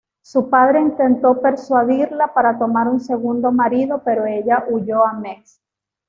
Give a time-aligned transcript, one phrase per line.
[0.23, 5.61] Su padre intentó persuadirla para tomar un segundo marido pero ella huyó a Metz.